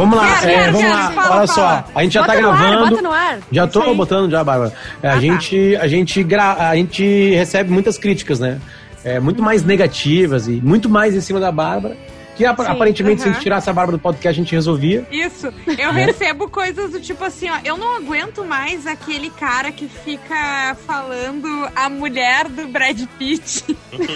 [0.00, 0.94] Vamos lá, Quero, é, quero, vamos quero.
[0.98, 1.10] lá.
[1.12, 1.46] Fala, Olha fala.
[1.84, 2.90] só, a gente já Bota tá no ar, gravando.
[2.90, 3.38] bota no ar.
[3.52, 3.94] Já tô aí.
[3.94, 4.72] botando já, Bárbara.
[5.02, 6.54] É, a, gente, a, gente gra...
[6.70, 8.58] a gente recebe muitas críticas, né?
[9.04, 11.96] É, muito mais negativas e muito mais em cima da Bárbara.
[12.36, 15.06] Que ap- aparentemente, se a gente tirasse a Bárbara do podcast, a gente resolvia.
[15.10, 15.52] Isso.
[15.78, 17.58] Eu recebo coisas do tipo assim, ó.
[17.62, 23.76] Eu não aguento mais aquele cara que fica falando a mulher do Brad Pitt.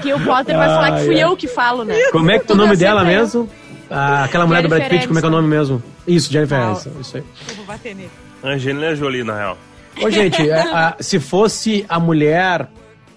[0.00, 1.22] Que o Potter vai falar que fui ai.
[1.22, 1.94] eu que falo, né?
[2.10, 3.06] Como é que é o nome é dela eu.
[3.06, 3.48] mesmo?
[3.92, 5.82] Ah, aquela mulher do Brad Jennifer Pitt, como é que é o nome mesmo?
[6.06, 7.24] Isso, Jennifer Ah, Aniston, isso aí.
[7.50, 8.10] Eu vou bater nele.
[8.42, 9.58] Angelina Jolie, na real.
[10.02, 12.66] Ô, gente, é, a- se fosse a mulher.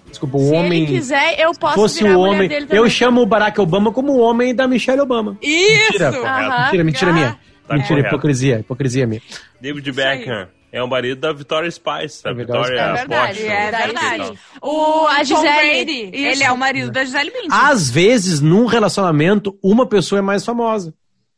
[0.08, 0.84] Desculpa, o Se homem.
[0.84, 2.48] ele quiser, eu posso fosse virar o a homem.
[2.48, 2.82] dele também.
[2.82, 5.36] Eu chamo o Barack Obama como o homem da Michelle Obama.
[5.42, 5.82] Isso!
[5.92, 6.62] Mentira, Aham.
[6.64, 7.38] mentira, mentira minha.
[7.66, 8.08] Tá mentira, correto.
[8.14, 9.20] hipocrisia, hipocrisia minha.
[9.60, 9.90] David.
[9.92, 12.58] Beckham é o marido da Victoria Spice, da É verdade.
[12.70, 13.46] Vitória É verdade, Porsche.
[13.52, 14.26] é Daí verdade.
[14.26, 14.38] sim.
[14.62, 16.10] O, a Gisele.
[16.12, 17.48] Ele é o marido da Gisele Bündchen.
[17.50, 20.94] Às vezes, num relacionamento, uma pessoa é mais famosa.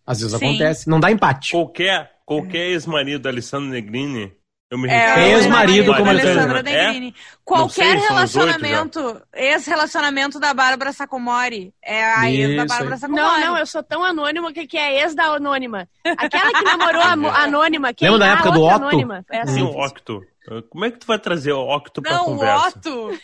[0.06, 0.46] Às vezes Sim.
[0.46, 0.88] acontece.
[0.88, 1.52] Não dá empate.
[1.52, 4.32] Qualquer, qualquer ex-marido da Alessandra Negrini,
[4.70, 6.42] eu me É, refiro o Ex-marido marido como da Alessandra.
[6.58, 6.86] Alessandra É?
[6.88, 7.14] Negrini.
[7.44, 13.00] Qualquer Não sei, relacionamento, ex-relacionamento da Bárbara Sacomori, é a ex da Isso Bárbara aí.
[13.00, 13.22] Sacomori.
[13.24, 15.88] Não, não, eu sou tão anônima que, que é ex da anônima.
[16.04, 17.92] Aquela que namorou a mo- anônima.
[17.94, 18.74] Quem Lembra da é a época do Otto?
[18.76, 19.24] Anônima.
[19.30, 19.62] É Sim, assim.
[19.62, 20.22] o Octo.
[20.70, 22.68] Como é que tu vai trazer o Octo pra Não, o conversa?
[22.68, 23.18] Otto.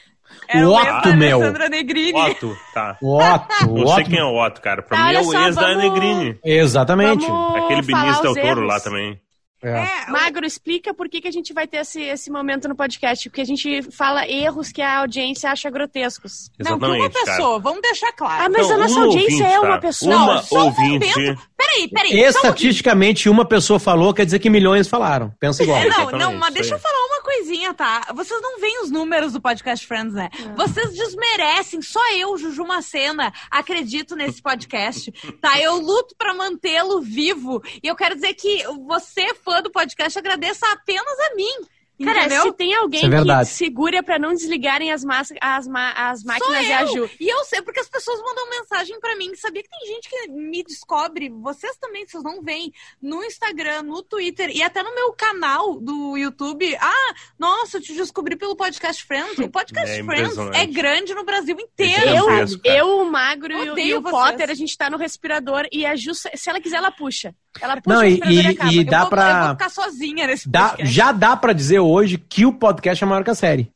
[0.48, 1.36] É O o ex Otto, da meu.
[1.36, 2.20] Alessandra Negrini.
[2.20, 2.96] Otto, tá.
[3.02, 4.10] O Otto, o Não sei Otto.
[4.10, 4.82] quem é o Otto, cara.
[4.82, 6.38] Pra Tá, mim é o só, ex da vamos- Negrini.
[6.44, 7.26] Exatamente.
[7.26, 9.20] Vamos Aquele Benício Del Toro lá também.
[9.64, 10.04] É.
[10.06, 13.28] É, Magro, explica por que, que a gente vai ter esse, esse momento no podcast.
[13.28, 16.50] Porque a gente fala erros que a audiência acha grotescos.
[16.58, 17.36] não, que uma Exatamente, cara.
[17.36, 18.44] pessoa, vamos deixar claro.
[18.44, 19.78] Ah, mas Não, a nossa uma audiência ouvinte, é uma tá?
[19.78, 20.16] pessoa.
[20.16, 21.06] Uma só um ouvinte.
[21.16, 21.48] momento.
[21.56, 22.12] Peraí, peraí.
[22.14, 25.32] um Estatisticamente, uma pessoa falou, quer dizer que milhões falaram.
[25.40, 25.78] Pensa igual.
[25.78, 28.02] É, não, Exatamente, não, mas deixa eu falar uma coisinha, tá?
[28.14, 30.28] Vocês não veem os números do Podcast Friends, né?
[30.56, 35.10] Vocês desmerecem, só eu, Juju Macena, acredito nesse podcast,
[35.40, 35.58] tá?
[35.60, 37.62] Eu luto pra mantê-lo vivo.
[37.82, 41.66] E eu quero dizer que você, fã do podcast, agradeça apenas a mim.
[42.02, 42.42] Cara, entendeu?
[42.42, 45.04] se tem alguém é que segura pra não desligarem as,
[45.40, 46.88] as, ma- as Sou máquinas e a eu.
[46.88, 47.10] Ju.
[47.20, 49.32] E eu sei, porque as pessoas mandam mensagem pra mim.
[49.36, 54.02] Sabia que tem gente que me descobre, vocês também, vocês não veem, no Instagram, no
[54.02, 56.76] Twitter e até no meu canal do YouTube.
[56.80, 59.38] Ah, nossa, eu te descobri pelo Podcast Friends.
[59.38, 62.08] O Podcast É Friends é grande no Brasil inteiro.
[62.08, 62.46] Eu- Eu, cara.
[62.64, 64.14] eu, o Magro e o, Odeio e o vocês.
[64.32, 67.34] Potter, a gente tá no respirador e a Ju, se ela quiser, ela puxa.
[67.60, 69.70] Ela puxa Não, o e- respirador e, e- e dá vou, pra- eu vou ficar
[69.70, 70.92] sozinha nesse Dá- podcast.
[70.92, 73.72] já dá pra dizer hoje que o podcast é maior que a série.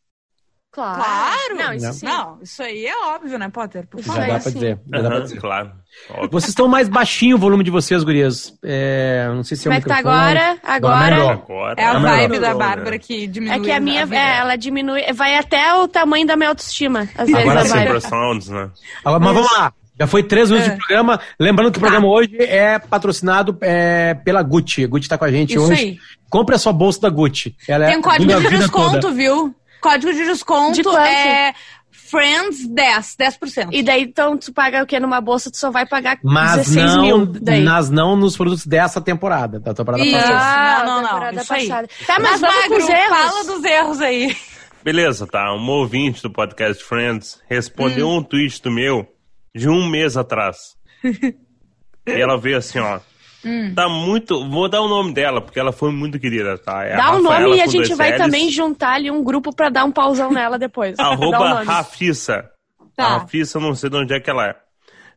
[0.71, 1.03] Claro.
[1.03, 1.57] Claro.
[1.57, 2.07] Não, isso sim.
[2.07, 3.87] Não, isso aí é óbvio, né, Potter?
[3.87, 4.27] Por Isso favor.
[4.27, 4.79] Já dá pra dizer.
[4.93, 5.41] já dá pra dizer.
[5.41, 5.73] claro.
[6.11, 6.31] Óbvio.
[6.31, 8.55] Vocês estão mais baixinho o volume de vocês, gurias.
[8.63, 10.59] É, não sei se é Como o é que tá agora?
[10.63, 11.33] Agora.
[11.33, 12.55] Agora, É a Tá vibe da né?
[12.55, 13.57] Bárbara que diminui.
[13.57, 17.27] É que a minha, é, ela diminui, vai até o tamanho da minha autoestima, às
[17.27, 17.79] vezes, Agora a sim.
[17.79, 18.71] Super Sounds, né?
[19.05, 19.73] Agora, mas vamos lá.
[19.99, 20.75] Já foi três minutos É.
[20.75, 21.21] de programa.
[21.39, 21.87] Lembrando que o Tá.
[21.89, 24.85] programa hoje é patrocinado é, pela Gucci.
[24.85, 25.81] A Gucci tá com a gente Isso hoje.
[25.83, 25.99] aí.
[26.31, 27.55] Compre a sua bolsa da Gucci.
[27.69, 29.15] Ela Tem é um código de desconto, toda.
[29.15, 29.55] viu?
[29.81, 31.55] Código de desconto De é
[31.91, 33.69] Friends 10, 10%.
[33.73, 34.99] E daí, então, tu paga o quê?
[34.99, 37.27] Numa bolsa, tu só vai pagar Mas 16 não, mil.
[37.27, 37.63] Daí.
[37.65, 40.17] mas não nos produtos dessa temporada, da temporada Isso.
[40.17, 40.39] passada.
[40.41, 41.69] Ah, Não, não, não, temporada isso aí.
[41.69, 41.89] passada.
[42.07, 44.35] Tá, Mas, mas, Magro, fala dos erros aí.
[44.83, 45.53] Beleza, tá.
[45.53, 48.19] Uma ouvinte do podcast Friends respondeu Hum.
[48.19, 49.07] um tweet do meu
[49.55, 50.77] de um mês atrás.
[51.05, 53.01] e ela veio assim, ó.
[53.45, 53.73] Hum.
[53.75, 54.49] Tá muito.
[54.49, 56.85] Vou dar o nome dela, porque ela foi muito querida, tá?
[56.85, 59.55] É Dá o Rafaela nome e a gente vai Ls, também juntar ali um grupo
[59.55, 60.99] pra dar um pauzão nela depois.
[61.01, 61.63] Arroba.
[61.63, 62.51] Rafissa.
[62.97, 63.05] Tá.
[63.05, 64.57] A Rafissa, não sei de onde é que ela é.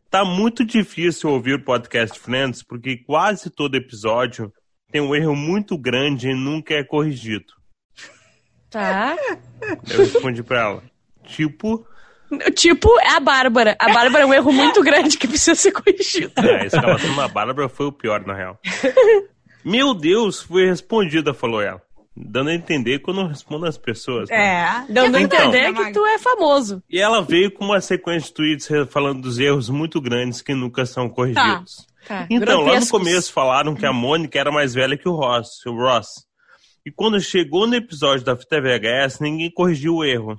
[0.09, 4.52] Tá muito difícil ouvir o podcast Friends, porque quase todo episódio
[4.91, 7.53] tem um erro muito grande e nunca é corrigido.
[8.70, 9.16] Tá.
[9.90, 10.84] Eu respondi pra ela.
[11.24, 11.86] Tipo,
[12.56, 13.75] Tipo, é a Bárbara.
[13.80, 16.31] A Bárbara é um erro muito grande que precisa ser corrigido.
[16.38, 18.58] É, a escalação da Bárbara foi o pior, na real.
[19.64, 21.82] Meu Deus, foi respondida, falou ela.
[22.16, 24.29] Dando a entender que eu não respondo às pessoas.
[24.29, 24.35] né?
[24.90, 24.91] É.
[24.91, 25.40] Dando a Então.
[25.47, 26.84] entender que tu é famoso.
[26.90, 30.85] E ela veio com uma sequência de tweets falando dos erros muito grandes que nunca
[30.85, 31.88] são corrigidos.
[32.08, 32.26] Tá.
[32.29, 32.90] Então, lá no Grotescos.
[32.91, 36.26] começo falaram que a Mônica era mais velha que o Ross, o Ross.
[36.85, 40.35] E quando chegou no episódio da fita VHS, ninguém corrigiu o erro.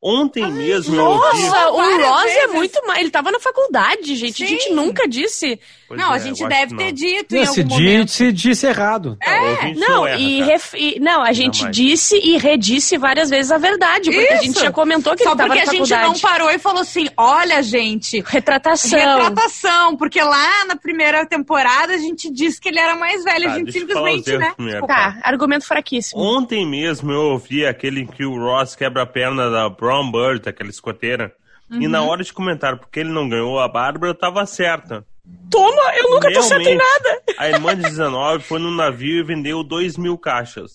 [0.00, 1.42] Ontem mesmo eu ouvi...
[1.42, 3.00] Nossa, o Ross é muito mais.
[3.00, 4.44] Ele tava na faculdade, gente.
[4.44, 4.74] A gente Sim.
[4.74, 5.58] nunca disse.
[5.88, 6.92] Pois Não, a é, gente eu acho deve ter não.
[6.92, 8.04] dito em Não, se, algum momento.
[8.06, 9.16] disse, disse errado.
[9.20, 11.76] É, o ouvinte Não, erra, e, ref- e- não, a gente Jamais.
[11.76, 14.10] disse e redisse várias vezes a verdade.
[14.10, 14.60] Porque a gente Isso.
[14.60, 16.22] já comentou que Só ele tava porque na a gente faculdade.
[16.22, 18.98] não parou e falou assim: olha, gente, Retratação.
[18.98, 23.44] retratação, porque lá na primeira temporada a gente disse que ele era mais velho.
[23.46, 24.52] Tá, a gente simplesmente, né?
[24.54, 24.86] primeiro.
[24.86, 26.20] Tá, argumento fraquíssimo.
[26.22, 30.46] Ontem mesmo eu ouvi aquele em que o Ross quebra a perna da Brown Bird,
[30.48, 31.32] aquela escoteira.
[31.70, 32.08] E na Uhum.
[32.08, 35.04] hora de comentar porque ele não ganhou, a Bárbara tava certa.
[35.50, 36.84] Toma, eu nunca tô certo em Realmente.
[37.02, 37.22] nada.
[37.38, 40.72] A irmã de 19 foi no navio e vendeu 2 mil caixas.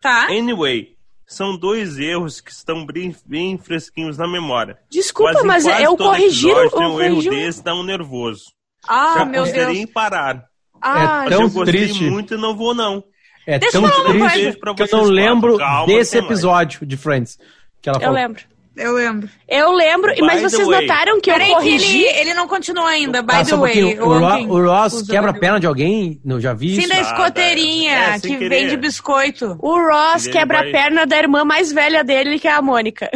[0.00, 0.26] Tá?
[0.26, 0.90] Anyway,
[1.26, 4.78] são dois erros que estão bem, bem fresquinhos na memória.
[4.90, 7.82] Desculpa, em mas quase eu corrigi episódio o- tem eu um erro desse, dá um
[7.82, 8.44] nervoso.
[8.88, 9.76] Ah, Já meu Deus.
[9.76, 10.44] em parar.
[10.80, 12.04] Ah, Mas tão eu gostei triste.
[12.04, 13.02] muito e não vou, não.
[13.44, 16.30] É Deixa eu tão triste que eu não lembro Calma, desse tem mais.
[16.32, 17.36] episódio de Friends.
[17.82, 18.14] Que ela eu falou.
[18.14, 18.42] lembro.
[18.76, 19.28] Eu lembro.
[19.48, 20.82] Eu lembro, By mas vocês way.
[20.86, 22.02] notaram que eu Peraí que corrigi?
[22.04, 23.98] ele, ele não continuou ainda, by Ah, the way.
[23.98, 26.20] O, Ro- o Ross quebra a perna de alguém?
[26.24, 26.88] Não, já vi Sim, isso.
[26.90, 28.48] da Ah, escoteirinha, é, sem que querer.
[28.64, 29.56] vende biscoito.
[29.60, 33.10] O Ross quebra vai- a perna da irmã mais velha dele, que é a Mônica.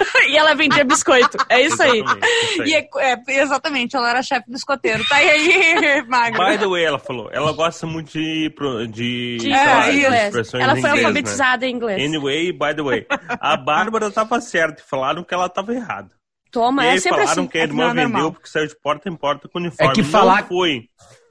[0.28, 1.36] e ela vendia biscoito.
[1.48, 2.00] É isso aí.
[2.00, 2.68] Exatamente, isso aí.
[2.68, 2.88] E é,
[3.28, 5.04] é, exatamente, ela era chefe do escoteiro.
[5.08, 6.44] Tá aí, Magro.
[6.44, 8.52] By the way, ela falou, ela gosta muito de,
[8.90, 11.00] de, De lá, É, de expressões Ela foi inglês, né?
[11.06, 12.02] alfabetizada em inglês.
[12.04, 16.10] Anyway, by the way, a Bárbara tava certa e falaram que ela tava errada.
[16.52, 17.46] Toma, e aí é sempre falaram assim.
[17.46, 18.32] que a irmã Afinal, é vendeu normal.
[18.32, 19.92] porque saiu de porta em porta com uniforme.
[19.92, 20.82] É que Não falar- foi.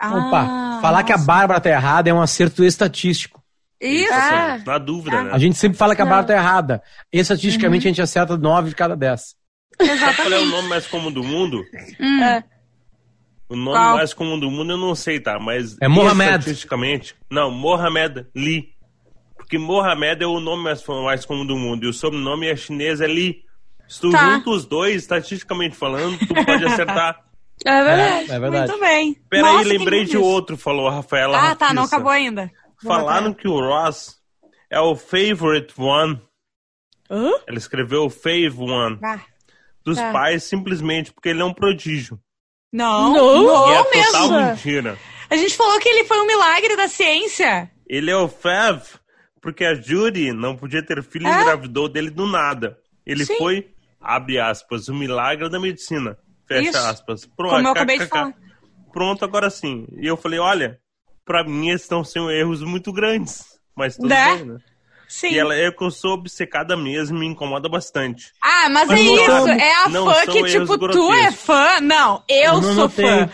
[0.01, 1.27] Opa, Ah, falar que a nossa.
[1.27, 3.38] Bárbara tá errada é um acerto estatístico.
[3.81, 4.13] Isso.
[4.13, 4.59] Ah.
[4.65, 5.29] Na dúvida, né?
[5.33, 6.05] A gente sempre fala que a.
[6.05, 6.83] Bárbara tá errada.
[7.11, 9.35] Estatisticamente a gente acerta 9 de cada 10.
[9.81, 11.63] Sabe qual é o nome mais comum do mundo?
[11.99, 12.23] Hum.
[12.23, 12.43] É.
[13.47, 13.95] O nome Qual?
[13.95, 15.39] mais comum do mundo eu não sei, tá?
[15.39, 16.39] Mas É Mohamed.
[16.39, 18.69] estatisticamente, não, Mohamed Lee.
[19.35, 23.01] Porque Mohamed é o nome mais, mais comum do mundo e o sobrenome é chinês
[23.01, 23.37] é Lee.
[23.87, 24.19] Se tu Tá.
[24.35, 27.21] junta os dois, estatisticamente falando, tu pode acertar.
[27.65, 28.31] É verdade.
[28.31, 28.71] É, é verdade.
[28.71, 29.17] Muito bem.
[29.29, 30.21] Peraí, lembrei de isso.
[30.21, 31.37] outro, falou a Rafaela.
[31.51, 31.95] Ah, tá, não Rafissa.
[31.97, 32.49] acabou ainda.
[32.83, 34.17] Falaram que o Ross
[34.69, 36.21] é o favorite one.
[37.09, 37.31] Hã?
[37.47, 39.19] Ela escreveu o fave one Ah,
[39.83, 40.11] dos Tá.
[40.11, 42.19] pais simplesmente porque ele é um prodígio.
[42.71, 44.45] Não, Não, não, e é total mesmo.
[44.51, 44.97] mentira.
[45.29, 47.71] A gente falou que ele foi um milagre da ciência.
[47.87, 48.83] Ele é o Fav
[49.41, 51.41] porque a Judy não podia ter filho e É?
[51.41, 52.77] engravidou dele do nada.
[53.05, 53.37] Ele Sim.
[53.37, 56.15] foi, abre aspas, o milagre da medicina.
[56.47, 56.77] Fecha Isso.
[56.77, 57.25] aspas.
[57.25, 58.33] Pronto, Como eu acabei de falar.
[58.93, 59.87] Pronto, agora sim.
[59.97, 60.79] E eu falei, olha,
[61.29, 63.43] pra mim estão sendo erros muito grandes.
[63.75, 64.35] Mas tudo Né?
[64.35, 64.57] bem, né?
[65.07, 65.29] Sim.
[65.29, 68.31] E ela é que eu sou obcecada mesmo e me incomoda bastante.
[68.41, 69.25] Ah, mas, Mas é isso.
[69.25, 71.79] são- é a fã que, tipo, tu é fã.
[71.81, 73.05] Não, eu Eu não sou notei.
[73.05, 73.29] fã.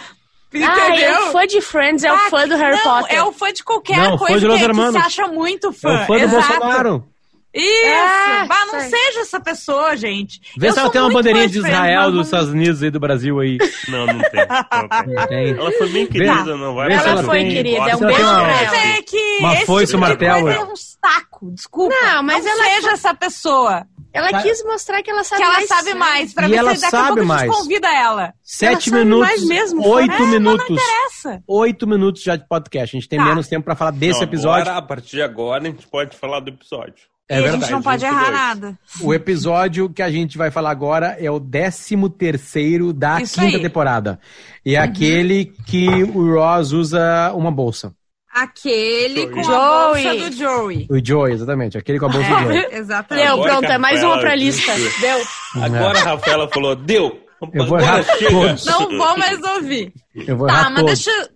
[0.56, 1.28] Ah, é Entendeu?
[1.28, 3.16] o fã de Friends, é o Ah, fã do Harry não, Potter.
[3.18, 4.92] é o fã de qualquer Não, fã coisa de que, que Hermanos.
[4.94, 5.90] se acha muito fã.
[5.90, 6.48] É o fã do Exato.
[6.48, 7.08] Bolsonaro.
[7.56, 7.96] Isso!
[7.96, 8.90] Ah, bah, não sei.
[8.90, 10.42] seja essa pessoa, gente.
[10.58, 13.00] Vê Eu se ela tem uma bandeirinha de Israel, dos não- Estados Unidos aí do
[13.00, 13.58] Brasil aí.
[13.88, 14.46] Não, não tem.
[14.48, 15.28] Não tem.
[15.28, 15.50] Tem.
[15.58, 18.08] Ela foi bem querida, não vai ela do foi que querida, é um Ela tem
[18.08, 18.78] beijo pra Mas ela.
[18.98, 20.50] é que Uma esse foice, tipo um martelo.
[20.50, 21.96] é um saco, desculpa.
[22.02, 25.44] Não, mas não ela- seja essa pessoa Ela Vai- quis mostrar que ela sabe que
[25.46, 25.68] ela mais.
[25.68, 26.34] sabe mais.
[26.34, 27.42] Pra E ver ela se daqui a sabe pouco a mais.
[27.42, 28.34] gente convida ela.
[28.42, 30.70] Sete sabe minutos, mais mesmo, oito É, minutos.
[30.70, 31.44] interessa.
[31.46, 32.96] Oito minutos já de podcast.
[32.96, 33.26] A gente tem Tá.
[33.26, 34.62] menos tempo pra falar desse Não, episódio.
[34.62, 36.94] Agora, a partir de agora, a gente pode falar do episódio.
[37.28, 37.62] É e a verdade.
[37.64, 38.78] gente não pode errar nada.
[39.02, 43.58] O episódio que a gente vai falar agora é o 13 terceiro da Isso quinta
[43.58, 43.62] aí.
[43.64, 44.20] temporada.
[44.64, 47.94] E é aquele que o Ross usa uma bolsa.
[48.32, 49.32] Aquele Joey.
[49.32, 50.04] com a Joey.
[50.04, 50.88] bolsa do Joey.
[50.90, 51.78] O Joey, exatamente.
[51.78, 52.58] Aquele com a bolsa do Joey.
[52.58, 53.26] É, exatamente.
[53.28, 54.74] Deu, pronto, a é mais uma pra lista.
[54.76, 55.22] disse- Deu.
[55.64, 57.20] Agora a Rafaela falou, deu.
[57.54, 58.66] Eu vou errar todos.
[58.66, 59.94] Não vou mais ouvir.
[60.16, 61.06] Eu vou Tá, errar mas todos.
[61.06, 61.30] deixa.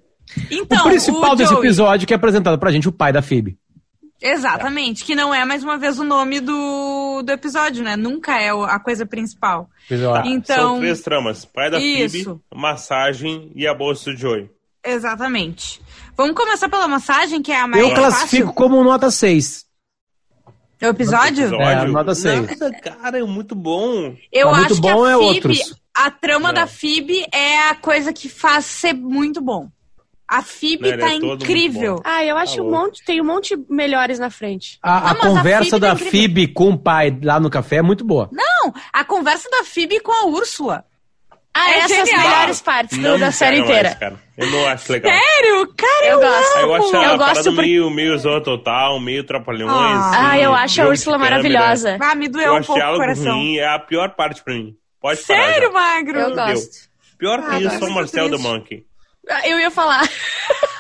[0.52, 1.66] Então, o principal o desse Joey.
[1.66, 3.58] episódio que é apresentado pra gente o pai da Phoebe.
[4.22, 7.96] Exatamente, que não é mais uma vez o nome do, do episódio, né?
[7.96, 9.70] Nunca é a coisa principal.
[9.88, 11.46] Tá, Então- São três tramas.
[11.46, 12.24] Pai da Isso.
[12.26, 14.50] Phoebe, massagem e a bolsa do Joey.
[14.86, 15.82] Exatamente.
[16.18, 18.54] Vamos começar pela massagem, que é a mais Eu classifico fácil.
[18.56, 19.66] como nota 6.
[20.82, 21.54] É o episódio?
[21.56, 22.40] É, nota seis.
[22.58, 24.16] Nossa, cara, é muito bom.
[24.32, 25.82] Eu Mas muito acho bom que a é Phoebe, outros.
[25.94, 26.54] a trama É.
[26.54, 29.68] da Phoebe é a coisa que faz ser muito bom.
[30.32, 32.02] A Não, tá é muito incrível.
[32.04, 34.78] Ah, eu acho Tá um monte, tem um monte melhores na frente.
[34.84, 36.12] A, a Não, mas a conversa Phoebe tá da incrível.
[36.12, 38.30] Phoebe com o pai lá no café é muito boa.
[38.32, 40.86] Não, a conversa da Phoebe com a Úrsula.
[41.52, 42.30] Ah, É essas genial.
[42.30, 43.90] melhores partes do- Não da série inteira.
[43.90, 44.20] mais, cara.
[44.38, 45.12] Eu não acho legal.
[45.12, 45.74] Sério?
[45.76, 46.58] Cara, Eu eu, gosto.
[46.60, 49.72] Eu acho a Eu gosto porque- meio, meio zona total, meio trapalhões.
[49.74, 50.30] Ah.
[50.32, 51.98] Ah, eu acho a Úrsula maravilhosa.
[52.00, 53.34] Ah, me doeu Eu um pouco o coração.
[53.36, 54.76] ruim, é a pior parte pra mim.
[55.02, 55.74] Pode parar Sério, já.
[55.74, 56.20] Magro?
[56.20, 56.90] Eu gosto.
[57.18, 57.80] Pior que Ah, isso, gosto.
[57.80, 58.86] só o Marcel the Monkey.
[59.30, 60.08] Ah, Eu ia falar.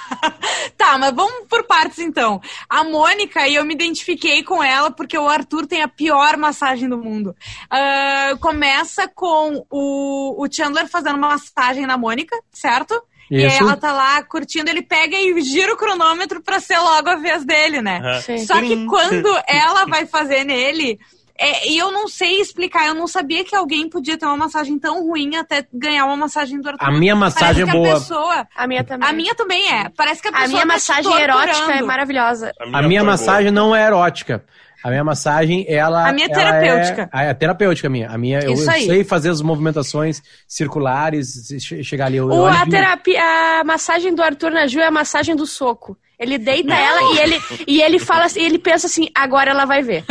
[0.77, 2.41] Tá, mas vamos por partes então.
[2.69, 6.89] A Mônica, e eu me identifiquei com ela porque o Arthur tem a pior massagem
[6.89, 7.35] do mundo.
[7.69, 13.01] Ah, começa com o, o Chandler fazendo uma massagem na Mônica, certo?
[13.29, 13.61] E aí Isso.
[13.61, 17.45] ela tá lá curtindo, ele pega e gira o cronômetro pra ser logo a vez
[17.45, 18.21] dele, né?
[18.21, 18.39] Sim.
[18.39, 20.99] Só que quando ela vai fazer nele,
[21.41, 24.77] É, e eu não sei explicar, eu não sabia que alguém podia ter uma massagem
[24.77, 26.85] tão ruim até ganhar uma massagem do Arthur.
[26.85, 27.89] A minha massagem Parece é que boa.
[27.89, 29.07] A, pessoa, A minha também.
[29.09, 29.89] a minha também é.
[29.95, 32.51] Parece que a pessoa A minha tá te massagem erótica é maravilhosa.
[32.73, 34.43] A minha foi massagem não é erótica.
[34.81, 36.07] A minha massagem, ela.
[36.07, 37.09] A minha é ela terapêutica.
[37.13, 38.09] É, é terapêutica a minha.
[38.09, 42.17] A minha, eu, eu sei fazer as movimentações circulares, che- chegar ali.
[42.17, 43.21] Eu, O, a, terapia,
[43.59, 45.97] a massagem do Arthur na Ju é a massagem do soco.
[46.19, 49.81] Ele deita ela e ele, e ele fala assim, ele pensa assim, agora ela vai
[49.81, 50.03] ver.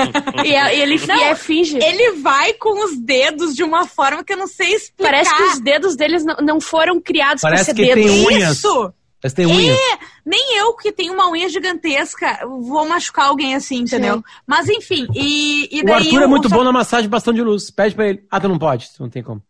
[0.43, 1.77] E, e ele e é, finge.
[1.77, 5.11] Ele vai com os dedos de uma forma que eu não sei explicar.
[5.12, 8.03] Parece que os dedos deles não, não foram criados pra ser dedos.
[8.03, 8.57] tem unhas.
[8.57, 8.93] Isso!
[9.23, 9.77] Mas tem unhas.
[9.77, 14.17] É, nem eu que tenho uma unha gigantesca vou machucar alguém assim, entendeu?
[14.17, 14.23] Sim.
[14.47, 15.95] Mas enfim, e, e O daí...
[16.07, 17.71] Arthur é muito só- bom na massagem de bastão de luz.
[17.71, 18.25] Pede pra ele.
[18.31, 18.87] Ah, tu não pode.
[18.97, 19.43] Tu não tem como.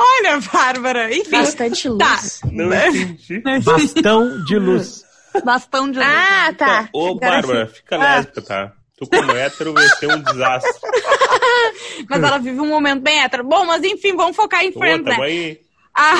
[0.00, 1.30] Olha, Bárbara, enfim.
[1.30, 1.98] Bastante luz.
[2.40, 2.48] Tá.
[2.50, 3.40] Não entendi.
[3.62, 5.04] Bastão de luz.
[5.44, 6.08] Bastão de luz.
[6.08, 6.88] Ah, tá.
[6.92, 8.72] Ô, Bárbara, fica lésbica, tá?
[8.96, 10.72] Tu como hétero vai ser um desastre.
[12.08, 13.44] Mas ela vive um momento bem hétero.
[13.44, 15.24] Bom, mas enfim, vamos focar em Ô, Friends, né?
[15.24, 15.60] aí.
[15.94, 16.14] A,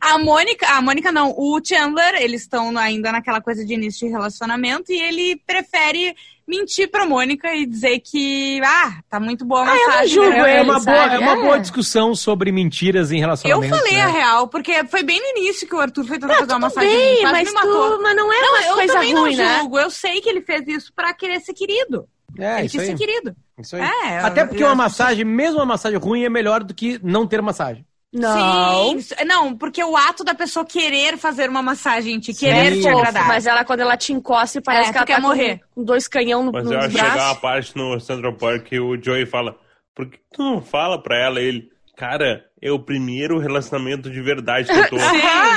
[0.14, 4.12] a Mônica, a Mônica não, o Chandler, eles estão ainda naquela coisa de início de
[4.12, 6.14] relacionamento e ele prefere
[6.48, 10.08] mentir pra Mônica e dizer que, ah, tá muito boa a Ah, eu massagem.
[10.14, 10.50] julgo né?
[10.56, 11.36] É ele, uma, boa, é uma É.
[11.42, 13.76] boa discussão sobre mentiras em Eu relacionamento.
[13.76, 14.02] falei né?
[14.02, 16.58] a real, porque foi bem no início que o Arthur foi tentar Não, fazer uma
[16.60, 16.90] massagem.
[16.90, 19.58] bem, mas, tu, mas não é Não, uma eu coisa também ruim, não né?
[19.58, 19.78] julgo.
[19.78, 22.08] Eu sei que ele fez isso pra querer ser querido.
[22.38, 22.86] É, ele isso quis aí.
[22.86, 23.36] ser querido.
[23.58, 23.82] Isso aí.
[23.82, 27.26] É, Até porque eu- uma massagem, mesmo uma massagem ruim, é melhor do que não
[27.26, 27.84] ter massagem.
[28.12, 28.98] Não.
[29.00, 32.80] Sim, não, porque o ato da pessoa querer fazer uma massagem, te querer Sim.
[32.80, 33.26] te agradar.
[33.28, 35.60] Mas ela, quando ela te encosta, parece É, que ela quer tá morrer.
[35.74, 37.38] Com, dois canhão no, Mas nos eu acho chegar a braços.
[37.40, 39.58] parte no Central Park que o Joey fala:
[39.94, 41.38] Por que tu não fala pra ela?
[41.40, 44.96] Ele, cara, é o primeiro relacionamento de verdade que eu tô.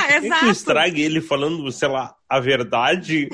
[0.02, 0.44] Ah, que exato.
[0.46, 3.28] tu estrague ele falando, sei lá, a verdade?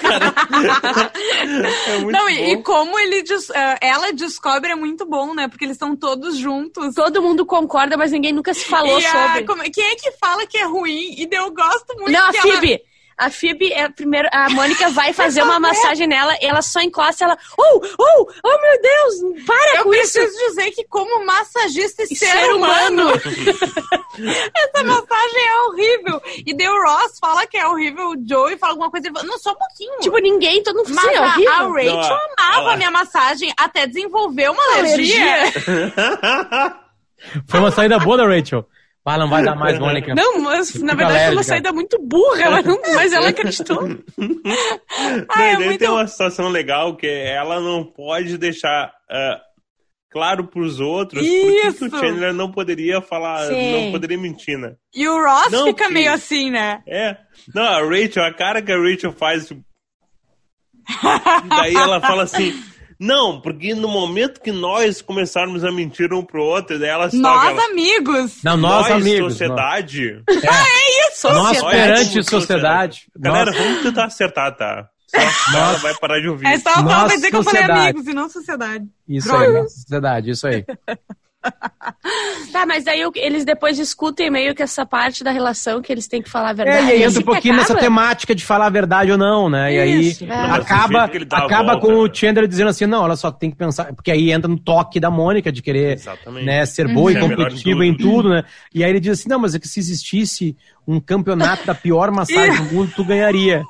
[0.00, 1.12] Cara,
[1.88, 5.48] é muito Não, e, e como ele des- ah, ela descobre é muito bom, né?
[5.48, 6.94] Porque eles estão todos juntos.
[6.94, 9.44] Todo mundo concorda, mas ninguém nunca se falou E a- sobre.
[9.44, 11.14] como- quem é que fala que é ruim?
[11.18, 12.80] E eu gosto muito Não, a que ela- Phoebe.
[13.18, 14.28] A Phoebe é primeiro.
[14.32, 17.38] A Mônica vai fazer uma massagem nela, ela só encosta ela.
[17.58, 20.18] Oh, oh, oh meu Deus, para Eu com isso.
[20.18, 23.12] preciso dizer que como massagista e E ser, ser humano, humano.
[24.54, 26.22] essa massagem é horrível.
[26.46, 29.38] E o Ross fala que é horrível, o Joey fala alguma coisa e fala, não,
[29.38, 29.98] só um pouquinho.
[30.00, 31.22] Tipo, ninguém, todo mundo Mas Sim, é a,
[31.60, 31.96] a horrível.
[31.96, 35.52] Rachel Não, a- amava a minha massagem até desenvolver uma alergia.
[37.48, 38.66] Foi uma saída boa da Rachel.
[39.08, 40.14] Ah, não vai dar mais, Mônica.
[40.16, 41.42] Não, mas na Fica verdade foi uma alérgica.
[41.44, 43.78] saída muito burra, ela não- mas ela acreditou.
[45.28, 49.40] Ah, é Daí muito- tem uma situação legal que ela não pode deixar ah,
[50.10, 51.86] claro pros outros Isso.
[51.86, 53.72] o Chandler não poderia falar, Sim.
[53.84, 54.74] não poderia mentir, né?
[54.94, 56.82] E o Ross Não, fica que- meio assim, né?
[56.86, 57.16] É.
[57.54, 59.46] Não, a Rachel, a cara que a Rachel faz.
[59.46, 59.62] tipo,
[61.48, 62.52] Daí ela fala assim.
[62.98, 67.48] Não, porque no momento que nós começarmos a mentir um pro outro, daí ela Nós
[67.50, 68.42] ela, amigos.
[68.42, 69.32] Não, nós, amigos.
[69.34, 70.22] sociedade.
[71.08, 73.02] Isso, Nós, Nós perante como sociedade.
[73.16, 74.88] Galera, nós- vamos tentar acertar, tá?
[75.08, 76.46] Só ela vai parar de ouvir.
[76.46, 77.88] É só Nós, pra dizer que eu falei sociedade.
[77.90, 78.84] amigos e não sociedade.
[79.08, 80.64] Isso aí, nossa sociedade, isso aí.
[82.52, 86.06] Tá, mas daí o- eles depois discutem meio que essa parte da relação que eles
[86.08, 86.86] têm que falar a É, verdade.
[86.86, 87.80] e aí entra um pouquinho que nessa acaba.
[87.80, 89.74] temática de falar a verdade ou não, né?
[89.74, 90.30] E aí Isso, é.
[90.50, 92.10] Acaba, acaba volta, com o né?
[92.14, 95.10] Chandler dizendo assim, não, ela só tem que pensar, porque aí entra no toque da
[95.10, 96.46] Mônica de querer Exatamente.
[96.46, 98.44] né, ser boa Ser e a melhor em competitiva em tudo, né?
[98.74, 102.10] E aí ele diz assim, não, mas é que se existisse um campeonato da pior
[102.10, 103.62] massagem do mundo, tu ganharia.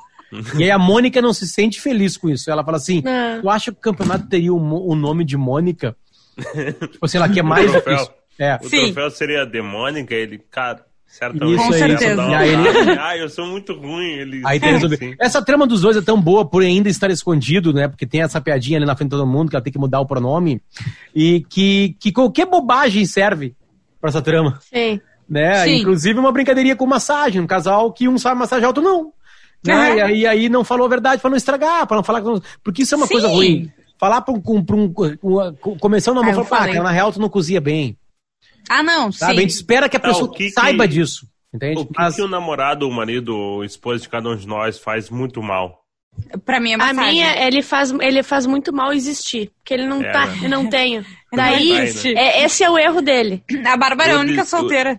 [0.57, 2.51] E aí a Mônica não se sente feliz com isso.
[2.51, 3.41] Ela fala assim, Não.
[3.41, 5.95] tu acha que o campeonato teria o nome de Mônica?
[6.91, 7.93] tipo assim, ela quer mais troféu.
[7.93, 8.13] difícil.
[8.39, 8.59] É.
[8.61, 8.85] O Sim.
[8.93, 11.59] troféu seria demônica, ele, cara, certamente.
[11.59, 11.79] Isso aí.
[11.97, 12.37] certeza.
[12.37, 14.05] Aí ele- Ah, eu sou muito ruim.
[14.05, 14.41] Ele...
[14.45, 14.97] Aí tem resolver.
[14.97, 15.15] Sim.
[15.19, 17.87] Essa trama dos dois é tão boa por ainda estar escondido, né?
[17.87, 19.99] Porque tem essa piadinha ali na frente de todo mundo que ela tem que mudar
[19.99, 20.61] o pronome.
[21.15, 23.55] E que, que qualquer bobagem serve
[23.99, 24.59] pra essa trama.
[24.61, 25.01] Sim.
[25.27, 25.63] Né?
[25.65, 25.77] Sim.
[25.81, 27.41] Inclusive uma brincadeirinha com massagem.
[27.41, 29.11] Um casal que um sabe massagear, outro não.
[29.65, 29.73] Né?
[29.89, 29.95] Uhum.
[29.97, 32.21] E aí, aí não falou a verdade pra não estragar, pra não falar.
[32.21, 32.29] que
[32.63, 33.13] Porque isso é uma Sim.
[33.13, 33.71] coisa ruim.
[33.99, 34.63] Falar pra um.
[34.63, 35.17] pra um, com-
[35.59, 36.73] com- começando uma Ah, mão, eu falar, pá, falei.
[36.75, 37.97] cara, na real tu não cozinha bem.
[38.69, 39.19] Ah, não, sim.
[39.19, 39.37] Sabe?
[39.37, 41.25] A gente espera que a pessoa o que que- saiba disso.
[41.53, 41.81] Entende?
[41.81, 44.77] O que, Mas- que o namorado, o marido, o esposo de cada um de nós
[44.77, 45.81] faz muito mal?
[46.45, 47.11] Pra mim é A massagem.
[47.13, 49.51] minha, ele faz, ele faz muito mal existir.
[49.57, 50.47] Porque ele não É, tá, né?
[50.47, 51.05] não tenho.
[51.31, 52.13] Não Daí, vai, né?
[52.21, 53.43] é, esse é o erro dele.
[53.65, 54.97] A Bárbara é a única solteira.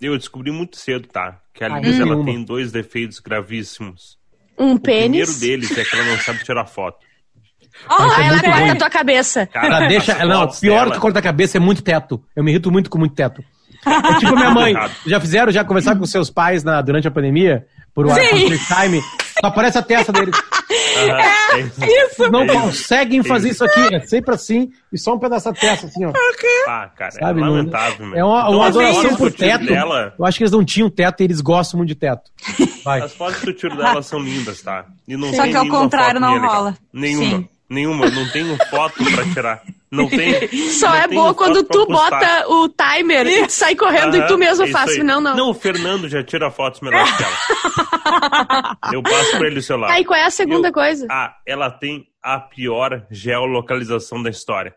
[0.00, 1.38] Eu descobri muito cedo, tá?
[1.54, 4.18] Que a Ah, Liz, ela tem dois defeitos gravíssimos.
[4.58, 5.38] Um O primeiro pênis.
[5.38, 7.05] deles é que ela não sabe tirar foto.
[7.88, 8.70] Oh, ela corta ruim.
[8.70, 9.46] a tua cabeça.
[9.46, 10.24] Cara, Ela deixa.
[10.24, 12.22] Não, pior dela- que cortar a cabeça é muito teto.
[12.34, 13.42] Eu me irrito muito com muito teto.
[13.86, 14.74] É tipo minha mãe.
[15.06, 17.66] Já fizeram já conversar com seus pais na, durante a pandemia?
[17.94, 18.08] Por.
[18.08, 19.00] FaceTime?
[19.40, 20.34] Só aparece a testa deles.
[20.98, 21.18] Aham,
[21.52, 22.30] é isso.
[22.30, 22.60] Não É isso.
[22.60, 23.94] conseguem fazer isso aqui.
[23.94, 26.12] É sempre assim e só um pedaço da testa, assim, ó.
[26.66, 28.18] Ah, cara, Sabe, é lamentável, meu.
[28.18, 29.66] É uma, uma adoração por teto.
[29.66, 32.22] Dela, Eu acho que eles não tinham teto e eles gostam muito de teto.
[32.84, 33.00] Vai.
[33.02, 34.84] as fotos eu tiro dela são lindas, tá?
[35.06, 36.76] E não Só que ao nenhuma contrário não rola.
[36.92, 37.38] Nenhuma.
[37.38, 37.48] Sim.
[37.68, 38.08] Nenhuma.
[38.10, 39.62] Não tenho foto pra tirar.
[39.90, 40.48] Não tem.
[40.72, 44.36] Só não é boa foto quando tu bota o timer e sai correndo e tu
[44.38, 44.90] mesmo é faz.
[44.90, 45.02] aí.
[45.02, 45.36] Não, não.
[45.36, 48.76] Não, o Fernando já tira fotos melhores que ela.
[48.92, 49.90] Eu passo pra ele o celular.
[49.90, 51.06] Aí qual é a segunda Eu- coisa?
[51.10, 54.74] Ah, ela tem a pior geolocalização da história.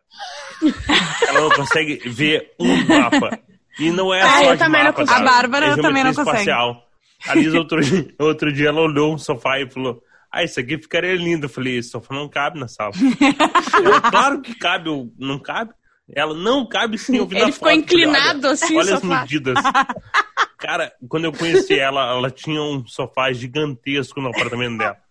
[1.28, 3.40] ela não consegue ver um mapa.
[3.80, 5.20] E não é Ah, só eu de também não consigo.
[5.20, 6.38] A Bárbara é também não consegue.
[6.38, 6.84] espacial.
[7.28, 10.02] A Lisa, outro, dia- outro dia, ela olhou um sofá e falou:
[10.32, 11.46] Ah, isso aqui ficaria lindo.
[11.46, 12.92] Eu falei: sofá não cabe na sala.
[13.84, 15.72] Ela, claro que cabe, eu, não cabe.
[16.16, 17.80] Ela não cabe sim, eu vi Ele na ficou foto.
[17.80, 19.22] Eu falei, inclinado olha, assim, Olha as sofá.
[19.22, 19.56] medidas.
[20.58, 24.98] Cara, quando eu conheci ela, ela tinha um sofá gigantesco no apartamento dela.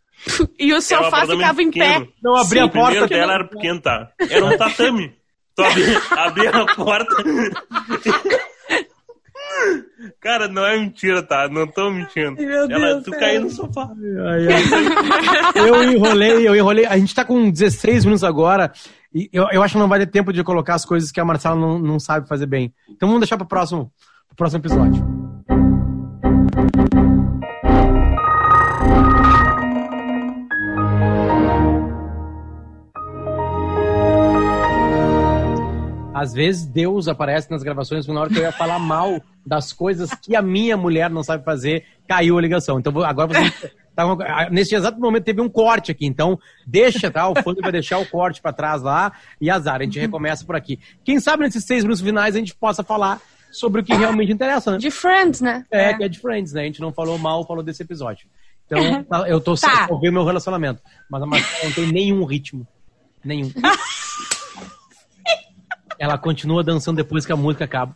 [0.59, 1.87] E o um sofá apartamento ficava em pé.
[1.93, 2.13] pequeno.
[2.21, 2.81] Não abria Sim, a porta.
[2.81, 4.11] O primeiro dela era pequeno, tá?
[4.29, 5.17] Era um tatame.
[5.55, 7.15] Tu abria, abria a porta.
[10.21, 11.49] Cara, não é mentira, tá?
[11.49, 12.37] Não tô mentindo.
[12.37, 13.91] Meu Ela, tu caiu no sofá.
[14.29, 15.69] Ai, ai.
[15.69, 16.87] Eu enrolei, eu enrolei.
[16.87, 18.73] A gente tá com 16 minutos agora.
[19.13, 21.25] E eu, eu acho que não vai ter tempo de colocar as coisas que a
[21.25, 22.73] Marcela não, não sabe fazer bem.
[22.89, 23.91] Então vamos deixar pro próximo,
[24.29, 25.05] pro próximo episódio.
[36.19, 40.11] Às vezes Deus aparece nas gravações na hora que eu ia falar mal das coisas
[40.15, 42.81] que a minha mulher não sabe fazer, caiu a ligação.
[42.81, 47.29] Então agora você tá nesse exato momento teve um corte aqui, então deixa, tá?
[47.29, 50.57] O fone vai deixar o corte pra trás lá e azar, a gente recomeça por
[50.57, 50.81] aqui.
[51.05, 53.21] Quem sabe nesses seis minutos finais a gente possa falar
[53.53, 54.79] sobre o que realmente interessa, né?
[54.79, 55.65] De Friends, né?
[55.71, 56.63] É, que é de Friends, né?
[56.63, 58.27] A gente não falou mal, falou desse episódio.
[58.67, 59.87] Então, tá, eu tô Tá.
[59.89, 60.83] ouvir meu relacionamento.
[61.09, 62.67] Mas a Marcela não tem nenhum ritmo.
[63.25, 63.53] Nenhum.
[65.99, 67.95] Ela continua dançando depois que a música acaba.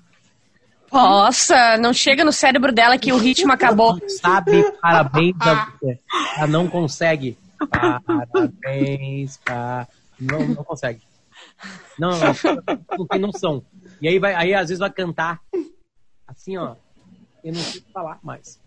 [0.92, 3.99] Nossa, não chega no cérebro dela que o ritmo acabou.
[4.09, 5.99] Sabe, parabéns a você.
[6.37, 7.38] Ela não consegue.
[7.71, 9.88] Parabéns, pa...
[10.21, 11.00] não, não consegue.
[11.99, 13.65] Não, não, não tem noção.
[14.00, 15.41] E aí, vai, aí às vezes vai cantar
[16.26, 16.75] assim, ó.
[17.43, 18.60] Eu não sei falar mais.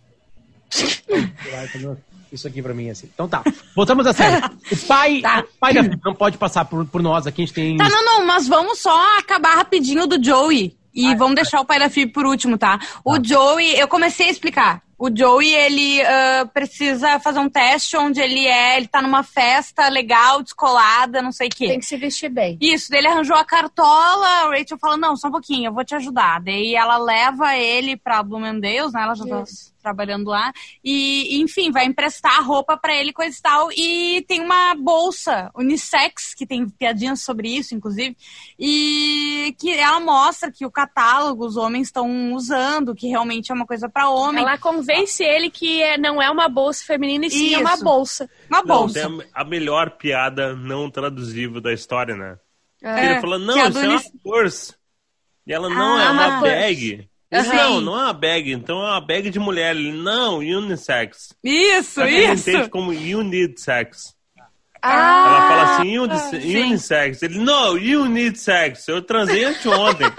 [2.31, 3.09] Isso aqui pra mim, assim.
[3.13, 3.43] Então tá.
[3.75, 4.49] Voltamos a sério.
[4.71, 5.43] O pai, Tá.
[5.47, 7.41] o pai da filha não pode passar por, por nós aqui.
[7.41, 7.77] A gente tem.
[7.77, 10.75] Tá, não, não, mas vamos só acabar rapidinho do Joey.
[10.93, 12.79] E vamos deixar o pai da Phoebe por último, tá?
[13.03, 14.81] O Joey, eu comecei a explicar.
[14.97, 19.89] O Joey, ele ah, precisa fazer um teste onde ele é, ele tá numa festa
[19.89, 21.67] legal, descolada, não sei o quê.
[21.67, 22.57] Tem que se vestir bem.
[22.61, 25.83] Isso, daí ele arranjou a cartola, a Rachel fala, não, só um pouquinho, eu vou
[25.83, 26.39] te ajudar.
[26.39, 29.74] Daí ela leva ele pra Bloomingdale's, né, ela já tá Isso.
[29.89, 30.51] Trabalhando lá,
[30.83, 36.33] e, enfim, vai emprestar roupa pra ele, coisa e tal, e tem uma bolsa unissex,
[36.33, 38.17] que tem piadinhas sobre isso, inclusive,
[38.59, 43.67] e que ela mostra que o catálogo os homens estão usando, que realmente é uma
[43.67, 44.41] coisa pra homem.
[44.41, 47.83] Ela convence ele que é- não é uma bolsa feminina e sim é uma Isso.
[47.83, 48.29] bolsa.
[48.49, 48.93] Uma Não, bolsa.
[49.07, 52.37] tem a, a melhor piada não traduzível da história, né?
[52.83, 54.73] É, Ele falou, não, é isso é uma unis- purse.
[55.45, 56.55] E ela, não, Ah, é uma uma purse.
[56.55, 57.09] bag.
[57.31, 59.75] Não, não é uma bag, então é uma bag de mulher.
[59.75, 61.35] Ele, não, unisex.
[61.43, 62.49] Isso, que ele isso.
[62.49, 64.15] entende como you need sex.
[64.81, 66.63] Ah, Ela fala assim, uni sim.
[66.63, 67.23] unisex.
[67.23, 68.87] Ele, não, you need sex.
[68.87, 70.07] Eu transei anteontem.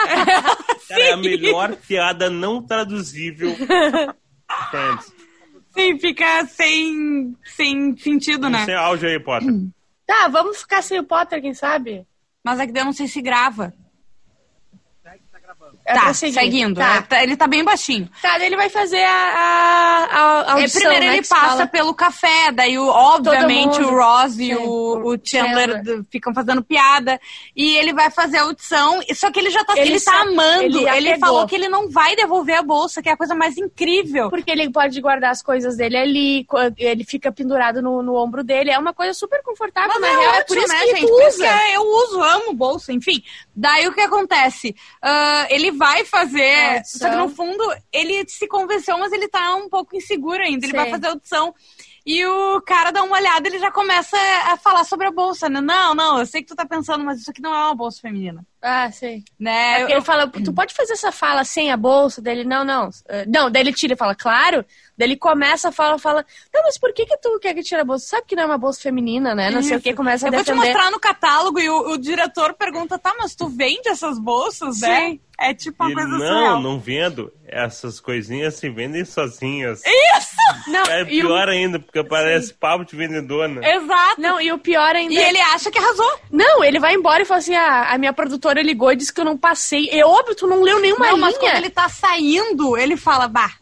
[0.89, 3.55] Cara, é a melhor piada não traduzível.
[4.71, 5.15] Friends.
[5.71, 8.65] Sim, fica sem, sem sentido, né?
[8.65, 9.53] Sem áudio aí, Potter.
[10.07, 12.05] Tá, vamos ficar sem o Potter, quem sabe?
[12.43, 13.73] Mas é que daí eu não sei se grava.
[15.89, 16.79] É tá, seguindo.
[16.79, 16.97] Tá.
[16.97, 18.09] É, tá- ele tá bem baixinho.
[18.21, 21.67] Tá, daí ele vai fazer a, a, a É, audição, primeiro né, ele passa fala.
[21.69, 23.93] pelo café, daí o, obviamente mundo.
[23.93, 26.05] o Ross e Sim, o, o o Chandler, Chandler.
[26.11, 27.21] ficam fazendo piada.
[27.55, 30.33] E ele vai fazer a audição, só que ele já tá, ele Ele tá sabe-
[30.33, 30.65] amando.
[30.89, 33.57] ele Ele, falou que ele não vai devolver a bolsa, que é a coisa mais
[33.57, 34.29] incrível.
[34.29, 36.47] Porque ele pode guardar as coisas dele ali,
[36.79, 38.71] ele fica pendurado no, no ombro dele.
[38.71, 40.35] É uma coisa super confortável, Mas na é real.
[40.35, 41.01] ótimo, é por isso né, que gente?
[41.01, 41.43] tu Por isso usa.
[41.43, 43.23] que é- eu uso, amo bolsa, enfim.
[43.57, 44.77] Daí o que acontece?
[45.01, 46.75] Ah, ele vai fazer.
[46.75, 46.99] Audição.
[47.01, 50.67] Só que no fundo, ele se convenceu, mas ele tá um pouco inseguro ainda.
[50.67, 50.77] Ele Sim.
[50.77, 51.55] vai fazer a audição.
[52.05, 55.61] E o cara dá uma olhada, ele já começa a falar sobre a bolsa, né?
[55.61, 58.01] Não, não, eu sei que tu tá pensando, mas isso aqui não é uma bolsa
[58.01, 58.47] feminina.
[58.69, 59.23] Ah, sei.
[59.39, 59.75] Né?
[59.75, 62.43] É porque ele fala, tu pode fazer essa fala sem a bolsa dele?
[62.43, 62.91] Não, não.
[63.09, 64.65] Eh, Não, daí ele tira e fala, claro.
[64.99, 67.81] Daí ele começa a fala, fala, não, mas por que que tu quer que tire
[67.81, 68.07] a bolsa?
[68.07, 69.51] Sabe que não é uma bolsa feminina, né?
[69.51, 69.97] Não sei o que, Isso.
[69.97, 70.73] começa a Eu vou te defender.
[70.73, 75.11] mostrar no catálogo e o, o diretor pergunta, tá, mas tu vende essas bolsas, né?
[75.11, 75.21] Sim.
[75.39, 76.61] É tipo uma Ele, coisa não, surreal.
[76.63, 77.33] não vendo.
[77.47, 79.83] Essas coisinhas se vendem sozinhas.
[79.85, 80.71] Isso!
[80.71, 83.61] Não, É e o- pior ainda, porque parece papo de vendedora.
[83.69, 84.21] Exato.
[84.21, 85.13] Não, e o pior ainda.
[85.13, 86.19] E ele acha que arrasou.
[86.31, 89.21] Não, ele vai embora e fala assim: ah, a minha produtora ligou e disse que
[89.21, 89.89] eu não passei.
[89.91, 91.27] É óbvio, tu não leu nenhuma não, linha.
[91.27, 93.53] mas quando ele tá saindo, ele fala, bah,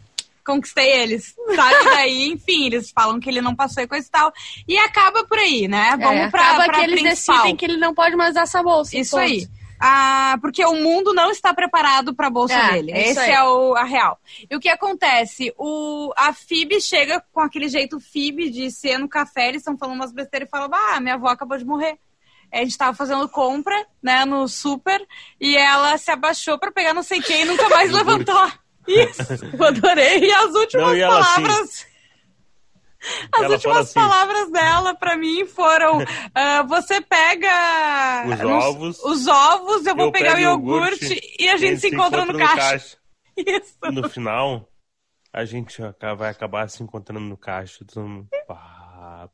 [0.45, 1.35] conquistei eles.
[1.57, 1.85] Sabe?
[1.85, 4.33] Daí, enfim, eles falam que ele não passou e coisa e tal.
[4.69, 5.97] E acaba por aí, né?
[6.01, 7.37] Vamos é, pra, acaba pra que eles principal.
[7.37, 8.97] decidem que ele não pode mais dar essa bolsa.
[8.97, 9.23] Isso ponto.
[9.23, 9.47] aí.
[9.81, 12.93] Ah, porque o mundo não está preparado para a bolsa É, dele.
[12.93, 13.33] é isso Esse aí.
[13.33, 14.19] é o, a real.
[14.51, 15.53] E o que acontece?
[15.59, 19.97] O, a Phoebe chega com aquele jeito Phoebe de ser no café, eles estão falando
[19.97, 21.99] umas besteiras e falam: Ah, minha avó acabou de morrer.
[22.53, 25.05] A gente tava fazendo compra, né, no super,
[25.41, 28.47] e ela se abaixou para pegar não sei quem e nunca mais levantou.
[28.87, 29.23] Isso,
[29.59, 30.19] eu adorei.
[30.21, 31.87] E as últimas Não, e assim, palavras.
[33.33, 35.99] As ela últimas assim- palavras dela pra mim foram:
[36.35, 41.49] ah, você pega Os ovos, os ovos, eu vou eu pegar o iogurte, iogurte, e
[41.49, 42.97] a gente se encontra, no caixa.
[43.37, 43.77] Isso.
[43.93, 44.69] No final,
[45.33, 45.83] a gente
[46.17, 47.85] vai acabar se encontrando no caixa.
[47.85, 48.74] Todo mundo, pá,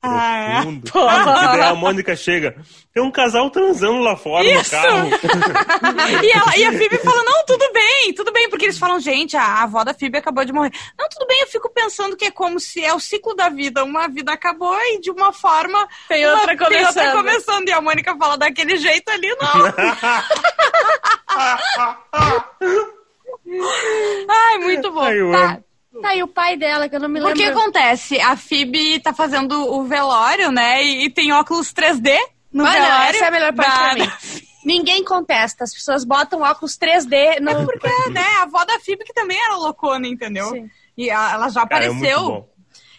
[0.03, 0.89] Ah, profundo.
[0.89, 2.57] E daí a Mônica chega.
[2.93, 4.71] Tem um casal transando lá fora no Isso.
[4.71, 5.09] carro.
[6.25, 9.37] e, ela, e a Phoebe fala: Não, tudo bem, tudo bem, porque eles falam: Gente,
[9.37, 10.73] a, a avó da Phoebe acabou de morrer.
[10.99, 13.85] Não, tudo bem, eu fico pensando que é como se é o ciclo da vida.
[13.85, 15.87] Uma vida acabou e de uma forma.
[16.09, 17.17] Tem uma- outra Tem outra começando.
[17.17, 17.69] começando.
[17.69, 19.51] E a Mônica fala daquele jeito ali, não.
[24.29, 25.01] Ai, muito bom.
[25.01, 25.65] Ai, eu Tá, amo.
[26.01, 27.35] Tá, e o pai dela, que eu não me lembro.
[27.35, 28.21] O que acontece?
[28.21, 30.83] A Phoebe tá fazendo o velório, né?
[30.85, 32.17] E, e tem óculos 3D
[32.53, 33.11] no Olha, velório.
[33.11, 34.11] essa é a melhor parte da- pra mim.
[34.65, 37.65] Ninguém contesta, as pessoas botam óculos 3D no.
[37.65, 40.51] Porque, né, a avó da Phoebe que também era loucona, entendeu?
[40.51, 40.69] Sim.
[40.99, 42.27] E ela já Cara, é muito apareceu.
[42.27, 42.49] bom.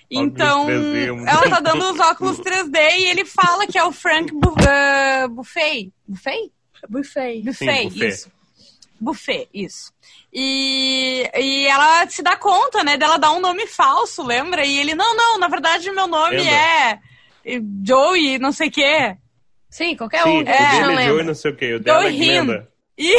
[0.10, 3.84] então, Óculos 3D é ela tá dando os óculos 3D e ele fala que é
[3.84, 5.92] o Frank Bu uh, Buffet.
[6.08, 6.52] Buffet?
[6.90, 7.42] Buffet.
[7.44, 8.08] Buffet, buffet.
[8.08, 8.32] isso.
[9.02, 9.92] Buffet, isso.
[10.32, 14.64] E, e ela se dá conta, né, dela dar um nome falso, lembra?
[14.66, 16.52] E ele, não, não, na verdade meu nome Lembra?
[16.54, 17.00] é
[17.44, 19.18] é Joey, não sei o quê.
[19.70, 21.24] Sim, qualquer Sim, um, o gente não dele é Joe lembra.
[21.24, 21.74] não sei o que.
[21.74, 22.46] O dela é Joe Him.
[22.46, 22.68] Glenda.
[22.98, 23.16] E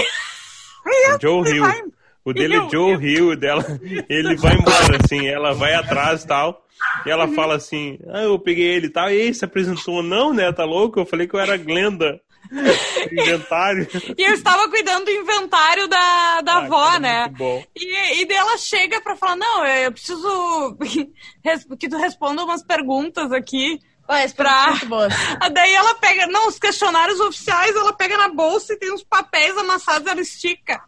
[1.21, 1.63] Joe Hill.
[1.63, 1.83] vai-
[2.25, 3.65] O dele é Joe Hill, o dela,
[4.09, 6.65] ele vai embora, assim, ela vai atrás e tal.
[7.07, 9.11] E ela fala assim, ah, eu peguei ele e tal.
[9.11, 10.53] E aí, se apresentou, não, né?
[10.53, 11.01] Tá louco?
[11.01, 12.21] Eu falei que eu era Glenda.
[13.13, 13.89] Inventário.
[14.17, 17.21] E eu estava cuidando do inventário da, da Ah, avó, cara, né?
[17.27, 17.65] muito bom.
[17.77, 20.77] E, e daí ela chega pra falar, não, eu preciso
[21.79, 23.79] que tu responda umas perguntas aqui.
[24.09, 24.75] As Pra-.
[25.41, 29.03] Ah, Daí ela pega, não, os questionários oficiais, ela pega na bolsa e tem uns
[29.05, 30.81] papéis amassados, ela estica.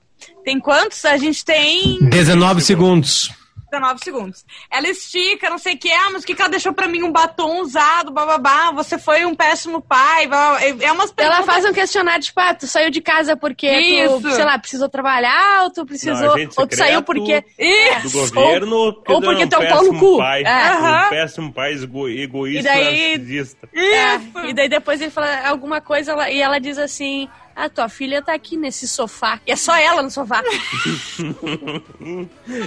[0.44, 1.04] Tem quantos?
[1.04, 3.30] A gente tem 19 segundos.
[3.74, 4.44] 19 segundos.
[4.70, 7.02] Ela estica, não sei o que, ah, mas o que que ela deixou pra mim?
[7.02, 10.60] Um batom usado, bababá, você foi um péssimo pai, blá, blá.
[10.62, 11.38] é umas perguntas...
[11.38, 14.20] Ela faz um questionário, tipo, ah, tu saiu de casa porque Isso.
[14.20, 16.36] tu, sei lá, precisou trabalhar, ou tu precisou.
[16.36, 17.44] Não, ou tu saiu porque.
[17.58, 18.08] Isso.
[18.10, 20.18] Do governo, ou porque, ou tu porque tu é um pau no péssimo cu.
[20.18, 20.42] pai.
[20.44, 21.06] É.
[21.06, 23.68] Um péssimo pai ego- egoísta, E daí- narcisista.
[23.74, 27.88] É, e daí depois ele fala alguma coisa ela- e ela diz assim: Ah, tua
[27.88, 29.38] filha tá aqui nesse sofá.
[29.46, 30.42] E é só ela no sofá.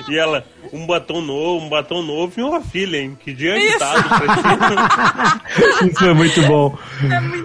[0.10, 3.18] E ela, um batom novo, um batom novo e uma filha, hein?
[3.22, 4.20] Que dia agitado pra
[5.80, 5.88] ti.
[5.92, 6.78] Isso foi muito bom.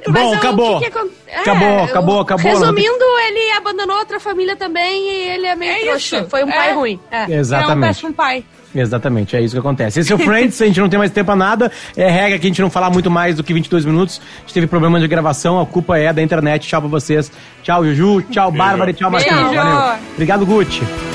[0.08, 0.80] Mas Bom, o acabou.
[0.80, 2.50] que que é, Acabou, o- acabou, acabou.
[2.52, 6.18] Resumindo, ele abandonou outra família também e ele é meio É trouxa.
[6.20, 6.28] isso.
[6.30, 6.52] Foi um É.
[6.54, 7.00] pai ruim.
[7.10, 7.24] É.
[7.24, 7.86] É um Exatamente.
[7.88, 8.44] péssimo pai.
[8.74, 10.00] Exatamente, é isso que acontece.
[10.00, 11.70] Esse é o Friends, a gente não tem mais tempo a nada.
[11.96, 14.20] É regra que a gente não falar muito mais do que 22 minutos.
[14.38, 16.66] A gente teve problema de gravação, a culpa é da internet.
[16.66, 17.30] Tchau pra vocês.
[17.62, 18.22] Tchau, Juju.
[18.30, 18.90] Tchau, Bárbara.
[18.90, 19.10] e Tchau.
[19.10, 19.28] Beijo.
[19.28, 19.98] Valeu.
[20.14, 21.11] Obrigado, Gucci.